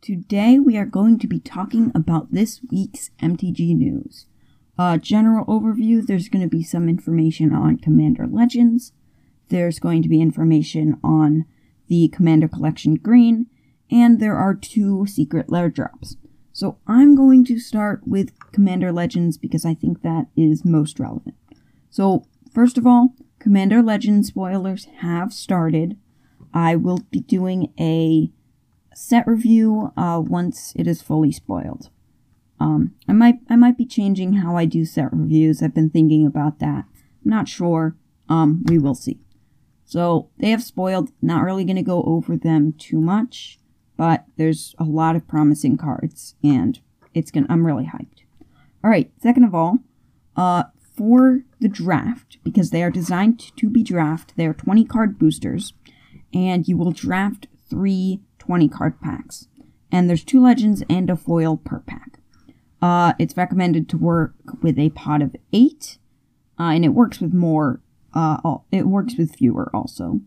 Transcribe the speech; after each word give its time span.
Today 0.00 0.60
we 0.60 0.76
are 0.76 0.86
going 0.86 1.18
to 1.18 1.26
be 1.26 1.40
talking 1.40 1.90
about 1.92 2.30
this 2.30 2.60
week's 2.70 3.10
MTG 3.20 3.76
news. 3.76 4.26
Uh, 4.78 4.96
general 4.96 5.44
overview 5.46 6.06
there's 6.06 6.28
going 6.28 6.42
to 6.42 6.48
be 6.48 6.62
some 6.62 6.88
information 6.88 7.52
on 7.52 7.78
Commander 7.78 8.28
Legends, 8.28 8.92
there's 9.48 9.80
going 9.80 10.02
to 10.02 10.08
be 10.08 10.20
information 10.22 11.00
on 11.02 11.46
the 11.88 12.08
Commander 12.08 12.46
Collection 12.46 12.94
Green, 12.94 13.46
and 13.90 14.20
there 14.20 14.36
are 14.36 14.54
two 14.54 15.04
secret 15.06 15.50
lair 15.50 15.68
drops. 15.68 16.16
So 16.52 16.78
I'm 16.86 17.16
going 17.16 17.44
to 17.46 17.58
start 17.58 18.06
with 18.06 18.38
Commander 18.52 18.92
Legends 18.92 19.36
because 19.36 19.64
I 19.64 19.74
think 19.74 20.02
that 20.02 20.26
is 20.36 20.64
most 20.64 21.00
relevant. 21.00 21.34
So, 21.90 22.24
first 22.54 22.78
of 22.78 22.86
all, 22.86 23.14
Commander 23.40 23.82
Legends 23.82 24.28
spoilers 24.28 24.86
have 25.00 25.32
started. 25.32 25.98
I 26.54 26.76
will 26.76 27.00
be 27.10 27.20
doing 27.20 27.72
a 27.80 28.30
set 28.98 29.26
review 29.26 29.92
uh, 29.96 30.20
once 30.24 30.72
it 30.76 30.86
is 30.86 31.02
fully 31.02 31.30
spoiled. 31.30 31.88
Um, 32.58 32.94
I 33.08 33.12
might 33.12 33.36
I 33.48 33.54
might 33.54 33.78
be 33.78 33.86
changing 33.86 34.34
how 34.34 34.56
I 34.56 34.64
do 34.64 34.84
set 34.84 35.12
reviews. 35.12 35.62
I've 35.62 35.74
been 35.74 35.90
thinking 35.90 36.26
about 36.26 36.58
that. 36.58 36.84
I'm 37.24 37.30
not 37.30 37.48
sure. 37.48 37.96
Um, 38.28 38.64
we 38.66 38.78
will 38.78 38.96
see. 38.96 39.20
So 39.84 40.30
they 40.38 40.50
have 40.50 40.62
spoiled. 40.62 41.12
Not 41.22 41.44
really 41.44 41.64
going 41.64 41.76
to 41.76 41.82
go 41.82 42.02
over 42.02 42.36
them 42.36 42.72
too 42.72 43.00
much, 43.00 43.60
but 43.96 44.24
there's 44.36 44.74
a 44.78 44.84
lot 44.84 45.14
of 45.14 45.28
promising 45.28 45.76
cards, 45.76 46.34
and 46.42 46.80
it's 47.14 47.30
gonna. 47.30 47.46
I'm 47.48 47.64
really 47.64 47.84
hyped. 47.84 48.24
All 48.82 48.90
right. 48.90 49.12
Second 49.22 49.44
of 49.44 49.54
all, 49.54 49.78
uh, 50.36 50.64
for 50.96 51.42
the 51.60 51.68
draft 51.68 52.38
because 52.42 52.70
they 52.70 52.82
are 52.82 52.90
designed 52.90 53.56
to 53.56 53.70
be 53.70 53.84
draft. 53.84 54.32
They 54.36 54.46
are 54.46 54.54
20 54.54 54.84
card 54.84 55.18
boosters, 55.20 55.72
and 56.34 56.66
you 56.66 56.76
will 56.76 56.90
draft 56.90 57.46
three 57.70 58.20
20 58.48 58.66
card 58.70 58.98
packs. 59.02 59.46
And 59.92 60.08
there's 60.08 60.24
two 60.24 60.42
legends 60.42 60.82
and 60.88 61.10
a 61.10 61.16
foil 61.16 61.58
per 61.58 61.80
pack. 61.80 62.18
Uh, 62.80 63.12
it's 63.18 63.36
recommended 63.36 63.90
to 63.90 63.98
work 63.98 64.32
with 64.62 64.78
a 64.78 64.88
pod 64.90 65.20
of 65.20 65.36
eight, 65.52 65.98
uh, 66.58 66.70
and 66.74 66.82
it 66.82 66.90
works 66.90 67.20
with 67.20 67.34
more. 67.34 67.82
Uh, 68.14 68.56
it 68.72 68.86
works 68.86 69.16
with 69.18 69.36
fewer 69.36 69.70
also, 69.74 70.20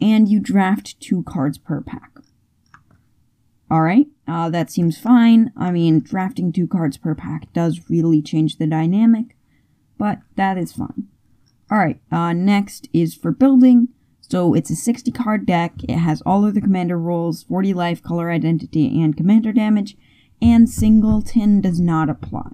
and 0.00 0.28
you 0.28 0.38
draft 0.38 1.00
two 1.00 1.24
cards 1.24 1.58
per 1.58 1.80
pack. 1.80 2.12
All 3.68 3.82
right, 3.82 4.06
uh, 4.28 4.50
that 4.50 4.70
seems 4.70 4.96
fine. 4.96 5.52
I 5.56 5.72
mean, 5.72 5.98
drafting 5.98 6.52
two 6.52 6.68
cards 6.68 6.96
per 6.96 7.14
pack 7.16 7.52
does 7.52 7.90
really 7.90 8.22
change 8.22 8.58
the 8.58 8.68
dynamic, 8.68 9.36
but 9.98 10.20
that 10.36 10.56
is 10.56 10.72
fine. 10.72 11.08
All 11.72 11.78
right, 11.78 12.00
uh, 12.12 12.34
next 12.34 12.88
is 12.92 13.16
for 13.16 13.32
building. 13.32 13.88
So 14.28 14.54
it's 14.54 14.70
a 14.70 14.76
60 14.76 15.10
card 15.12 15.46
deck. 15.46 15.72
It 15.88 15.96
has 15.96 16.22
all 16.22 16.44
of 16.44 16.54
the 16.54 16.60
commander 16.60 16.98
rules, 16.98 17.44
40 17.44 17.74
life, 17.74 18.02
color 18.02 18.30
identity, 18.30 19.00
and 19.00 19.16
commander 19.16 19.52
damage, 19.52 19.96
and 20.40 20.68
singleton 20.68 21.60
does 21.60 21.80
not 21.80 22.10
apply. 22.10 22.50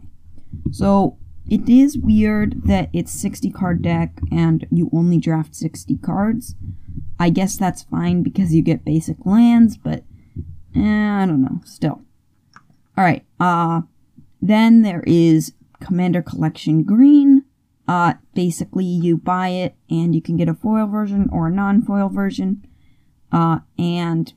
So 0.70 1.19
it 1.48 1.69
is 1.69 1.98
weird 1.98 2.62
that 2.64 2.89
it's 2.92 3.12
60 3.12 3.50
card 3.50 3.83
deck 3.83 4.19
and 4.30 4.67
you 4.70 4.89
only 4.92 5.19
draft 5.19 5.55
60 5.55 5.97
cards. 5.98 6.55
I 7.19 7.30
guess 7.30 7.56
that's 7.56 7.83
fine 7.83 8.22
because 8.22 8.55
you 8.55 8.62
get 8.62 8.84
basic 8.84 9.25
lands, 9.27 9.77
but 9.77 10.05
eh, 10.75 10.80
I 10.80 11.27
don't 11.27 11.42
know. 11.42 11.61
Still. 11.64 12.02
Alright, 12.97 13.25
uh, 13.41 13.83
then 14.41 14.83
there 14.83 15.02
is 15.06 15.52
Commander 15.80 16.22
Collection 16.22 16.84
Green. 16.84 17.43
Uh, 17.86 18.14
basically, 18.34 18.84
you 18.84 19.16
buy 19.16 19.48
it 19.48 19.74
and 19.90 20.14
you 20.14 20.22
can 20.22 20.36
get 20.36 20.48
a 20.48 20.54
foil 20.54 20.86
version 20.86 21.28
or 21.30 21.48
a 21.48 21.50
non 21.50 21.82
foil 21.82 22.08
version, 22.08 22.66
uh, 23.30 23.58
and 23.78 24.32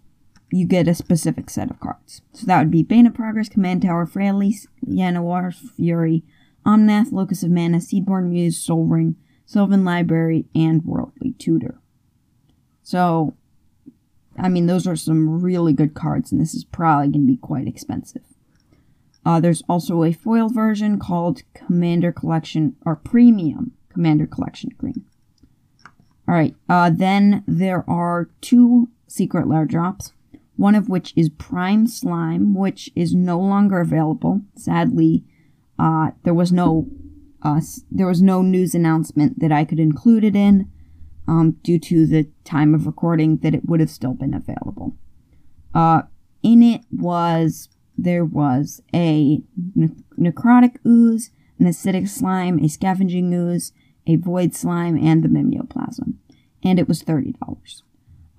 you 0.52 0.66
get 0.66 0.88
a 0.88 0.96
specific 0.96 1.50
set 1.50 1.70
of 1.70 1.80
cards. 1.80 2.22
So 2.34 2.46
that 2.46 2.60
would 2.60 2.72
be 2.72 2.84
Bane 2.84 3.08
of 3.08 3.14
Progress, 3.14 3.50
Command 3.50 3.82
Tower, 3.82 4.06
Freyalise, 4.06 4.68
Llanowar 4.86 5.54
Fury, 5.54 6.24
Omnath, 6.66 7.12
Locus 7.12 7.44
of 7.44 7.52
Mana, 7.52 7.78
Seedborn 7.78 8.30
Muse, 8.30 8.58
Sol 8.58 8.86
Ring, 8.86 9.16
Sylvan 9.46 9.86
Library, 9.86 10.46
and 10.54 10.84
Worldly 10.84 11.34
Tutor. 11.34 11.80
So, 12.84 13.36
I 14.38 14.50
mean, 14.50 14.66
those 14.66 14.88
are 14.88 14.96
some 14.96 15.42
really 15.42 15.74
good 15.74 15.94
cards, 15.94 16.32
and 16.32 16.40
this 16.40 16.54
is 16.54 16.64
probably 16.64 17.08
going 17.08 17.26
to 17.26 17.34
be 17.34 17.38
quite 17.38 17.68
expensive. 17.68 18.24
Uh, 19.26 19.40
there's 19.40 19.64
also 19.68 20.04
a 20.04 20.14
foil 20.14 20.50
version 20.50 21.00
called 21.00 21.42
Commander 21.54 22.12
Collection 22.12 22.76
or 22.86 22.96
Premium 22.96 23.74
Commander 23.90 24.28
Collection 24.28 24.70
Green. 24.78 25.06
All 26.28 26.36
right. 26.36 26.56
Uh, 26.70 26.90
then 26.94 27.44
there 27.48 27.90
are 27.90 28.30
two 28.42 28.90
secret 29.08 29.48
lair 29.48 29.66
drops. 29.66 30.14
One 30.56 30.76
of 30.76 30.90
which 30.90 31.14
is 31.16 31.30
Prime 31.30 31.86
Slime, 31.88 32.56
which 32.56 32.90
is 32.96 33.14
no 33.14 33.40
longer 33.40 33.80
available. 33.80 34.42
Sadly, 34.56 35.24
uh, 35.78 36.12
there 36.24 36.34
was 36.34 36.52
no 36.52 36.88
uh, 37.44 37.62
there 37.92 38.08
was 38.08 38.22
no 38.22 38.42
news 38.42 38.74
announcement 38.74 39.40
that 39.40 39.52
I 39.52 39.64
could 39.64 39.80
include 39.80 40.24
it 40.24 40.36
in 40.36 40.72
um, 41.28 41.58
due 41.64 41.80
to 41.80 42.08
the 42.08 42.28
time 42.44 42.74
of 42.74 42.88
recording 42.88 43.38
that 43.38 43.54
it 43.54 43.66
would 43.66 43.80
have 43.80 43.90
still 43.90 44.14
been 44.14 44.34
available. 44.34 44.96
Uh, 45.74 46.04
in 46.42 46.64
it 46.64 46.82
was 46.92 47.70
there 47.98 48.26
was 48.26 48.82
a 48.94 49.42
ne- 49.76 49.96
necrotic 50.20 50.78
ooze, 50.86 51.32
an 51.60 51.66
acidic 51.66 52.08
slime, 52.08 52.60
a 52.60 52.70
scavenging 52.70 53.34
ooze, 53.34 53.74
a 54.06 54.16
void 54.16 54.56
slime, 54.56 54.98
and 54.98 55.24
the 55.24 55.28
mimeoplasm. 55.28 56.16
And 56.64 56.80
it 56.80 56.88
was 56.88 57.04
$30. 57.04 57.34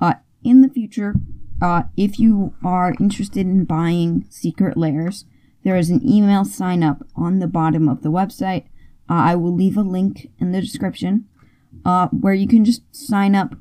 Uh, 0.00 0.14
in 0.44 0.60
the 0.60 0.68
future, 0.68 1.14
uh, 1.60 1.82
if 1.96 2.18
you 2.18 2.54
are 2.64 2.94
interested 3.00 3.46
in 3.46 3.64
buying 3.64 4.26
secret 4.28 4.76
lairs, 4.76 5.24
there 5.64 5.76
is 5.76 5.90
an 5.90 6.06
email 6.08 6.44
sign 6.44 6.82
up 6.82 7.04
on 7.16 7.40
the 7.40 7.48
bottom 7.48 7.88
of 7.88 8.02
the 8.02 8.10
website. 8.10 8.64
Uh, 9.10 9.14
I 9.14 9.34
will 9.34 9.54
leave 9.54 9.76
a 9.76 9.82
link 9.82 10.30
in 10.38 10.52
the 10.52 10.60
description 10.60 11.26
uh, 11.84 12.08
where 12.08 12.34
you 12.34 12.46
can 12.46 12.64
just 12.64 12.82
sign 12.94 13.34
up 13.34 13.54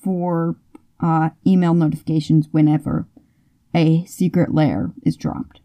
for 0.00 0.56
uh, 1.00 1.30
email 1.46 1.74
notifications 1.74 2.48
whenever 2.50 3.06
a 3.74 4.04
secret 4.04 4.54
lair 4.54 4.92
is 5.02 5.16
dropped. 5.16 5.60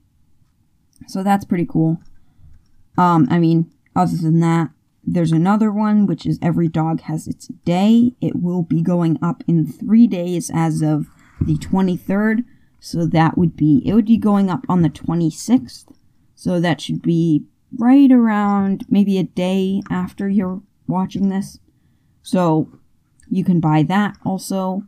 So 1.08 1.24
that's 1.24 1.46
pretty 1.46 1.66
cool. 1.66 2.00
Um, 2.98 3.28
I 3.30 3.40
mean, 3.40 3.72
other 3.96 4.18
than 4.18 4.40
that, 4.40 4.70
there's 5.04 5.32
another 5.32 5.72
one, 5.72 6.08
which 6.08 6.26
is 6.26 6.40
Every 6.42 6.68
Dog 6.68 7.02
Has 7.02 7.28
Its 7.28 7.48
Day. 7.48 8.14
It 8.22 8.42
will 8.42 8.64
be 8.64 8.82
going 8.82 9.20
up 9.22 9.44
in 9.48 9.68
three 9.68 10.08
days 10.08 10.50
as 10.54 10.82
of 10.82 11.08
the 11.40 11.56
23rd. 11.56 12.44
So 12.80 13.06
that 13.06 13.38
would 13.38 13.56
be, 13.56 13.84
it 13.86 13.94
would 13.94 14.06
be 14.06 14.18
going 14.18 14.50
up 14.50 14.66
on 14.68 14.82
the 14.82 14.90
26th. 14.90 15.86
So 16.34 16.60
that 16.60 16.82
should 16.82 17.02
be 17.02 17.46
right 17.78 18.12
around 18.12 18.86
maybe 18.90 19.18
a 19.18 19.24
day 19.24 19.82
after 19.90 20.28
you're 20.28 20.62
watching 20.88 21.30
this. 21.30 21.60
So 22.24 22.80
you 23.30 23.44
can 23.44 23.60
buy 23.60 23.84
that 23.84 24.18
also. 24.26 24.84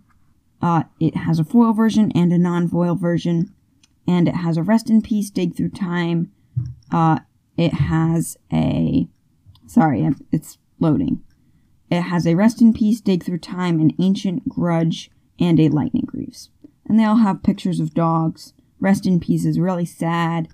Uh, 0.62 0.84
it 1.00 1.16
has 1.16 1.40
a 1.40 1.44
foil 1.44 1.74
version 1.74 2.12
and 2.14 2.34
a 2.34 2.38
non-foil 2.38 2.96
version, 2.96 3.54
and 4.08 4.28
it 4.28 4.36
has 4.36 4.58
a 4.58 4.64
rest 4.64 4.90
in 4.90 5.02
peace, 5.02 5.30
dig 5.30 5.56
through 5.56 5.70
time. 5.70 6.32
Uh, 6.92 7.20
it 7.58 7.74
has 7.74 8.38
a, 8.52 9.08
sorry, 9.68 10.10
it's 10.32 10.58
loading. 10.80 11.22
It 11.90 12.02
has 12.02 12.26
a 12.26 12.36
rest 12.36 12.62
in 12.62 12.74
peace, 12.74 13.00
dig 13.02 13.24
through 13.24 13.40
time, 13.40 13.80
an 13.80 13.94
ancient 14.00 14.50
grudge, 14.50 15.10
and 15.40 15.60
a 15.60 15.70
lightning 15.70 16.06
greaves. 16.06 16.50
And 16.86 17.00
they 17.00 17.04
all 17.04 17.18
have 17.18 17.44
pictures 17.44 17.80
of 17.80 17.94
dogs. 17.94 18.54
Rest 18.80 19.06
in 19.06 19.20
peace 19.20 19.46
is 19.46 19.60
really 19.60 19.86
sad. 19.86 20.48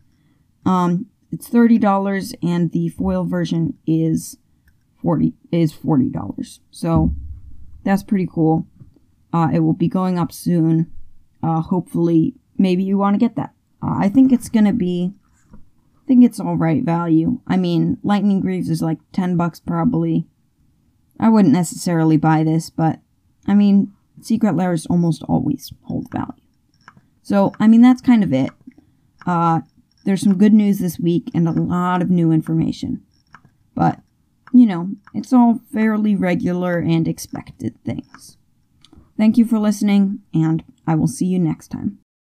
Um, 0.66 1.08
it's 1.32 1.48
thirty 1.48 1.78
dollars, 1.78 2.34
and 2.42 2.72
the 2.72 2.90
foil 2.90 3.24
version 3.24 3.78
is 3.86 4.38
forty 5.02 5.34
is 5.52 5.74
forty 5.74 6.10
dollars. 6.10 6.60
So 6.72 7.14
that's 7.84 8.04
pretty 8.04 8.28
cool. 8.32 8.68
Uh, 9.34 9.50
it 9.52 9.60
will 9.60 9.74
be 9.74 9.88
going 9.88 10.20
up 10.20 10.32
soon. 10.32 10.92
Uh, 11.42 11.60
hopefully, 11.62 12.36
maybe 12.58 12.84
you 12.84 12.98
want 12.98 13.16
to 13.16 13.20
get 13.20 13.36
that. 13.36 13.54
Uh, 13.82 13.96
I 13.98 14.08
think 14.08 14.32
it's 14.32 14.48
gonna 14.50 14.74
be. 14.74 15.14
I 15.52 16.06
think 16.08 16.24
it's 16.24 16.40
all 16.40 16.56
right 16.56 16.84
value. 16.84 17.40
I 17.48 17.58
mean, 17.58 17.98
Lightning 18.04 18.40
Greaves 18.42 18.70
is 18.70 18.82
like 18.82 19.00
ten 19.12 19.36
bucks 19.36 19.60
probably. 19.60 20.28
I 21.20 21.30
wouldn't 21.30 21.54
necessarily 21.54 22.18
buy 22.18 22.44
this, 22.44 22.70
but 22.70 23.00
I 23.48 23.56
mean, 23.56 23.94
secret 24.22 24.56
lairs 24.56 24.86
almost 24.86 25.24
always 25.24 25.74
hold 25.84 26.12
value. 26.12 26.44
So, 27.22 27.54
I 27.60 27.68
mean, 27.68 27.82
that's 27.82 28.02
kind 28.02 28.24
of 28.24 28.34
it. 28.34 28.52
Uh, 29.26 29.62
there's 30.06 30.22
some 30.22 30.38
good 30.38 30.54
news 30.54 30.80
this 30.80 31.00
week 31.00 31.30
and 31.34 31.48
a 31.48 31.52
lot 31.52 32.02
of 32.02 32.10
new 32.10 32.32
information. 32.32 33.02
But, 33.76 34.00
you 34.54 34.66
know, 34.66 34.90
it's 35.14 35.32
all 35.32 35.62
fairly 35.72 36.16
regular 36.16 36.80
and 36.80 37.08
expected 37.08 37.82
things. 37.86 38.38
Thank 39.18 39.38
you 39.38 39.46
for 39.46 39.60
listening, 39.60 40.20
and 40.34 40.64
I 40.88 40.96
will 40.96 41.08
see 41.08 41.26
you 41.26 41.40
next 41.40 41.70
time. 41.70 42.03